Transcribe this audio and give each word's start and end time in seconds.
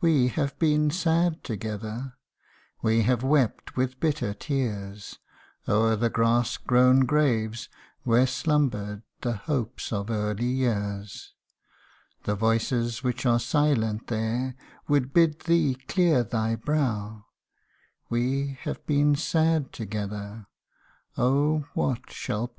We 0.00 0.28
have 0.28 0.56
been 0.60 0.88
sad 0.92 1.42
together, 1.42 2.14
We 2.80 3.02
have 3.02 3.24
wept 3.24 3.76
with 3.76 3.98
bitter 3.98 4.32
tears, 4.32 5.18
O'er 5.66 5.96
the 5.96 6.08
grass 6.08 6.56
grown 6.56 7.00
graves, 7.00 7.68
where 8.04 8.28
slumbered 8.28 9.02
The 9.20 9.32
hopes 9.32 9.92
of 9.92 10.10
early 10.10 10.46
years. 10.46 11.34
The 12.22 12.36
voices 12.36 13.02
which 13.02 13.26
are 13.26 13.40
silent 13.40 14.06
there 14.06 14.54
Would 14.86 15.12
bid 15.12 15.40
thee 15.40 15.74
clear 15.88 16.22
thy 16.22 16.54
brow; 16.54 17.26
We 18.08 18.56
have 18.62 18.86
been 18.86 19.16
sad 19.16 19.72
together 19.72 20.46
Oh 21.16 21.64
I 21.66 21.68
what 21.74 22.12
shal 22.12 22.54